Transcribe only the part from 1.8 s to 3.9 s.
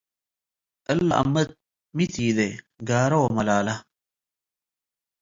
ሚ ቲዴ- ጋረ ወመላላ